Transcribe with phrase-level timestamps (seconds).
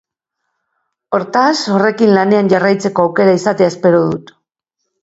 [1.17, 4.35] Hortaz, horrekin lanean jarraitzeko aukera izatea espero dut.